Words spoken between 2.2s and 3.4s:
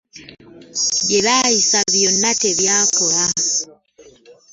tebyakola.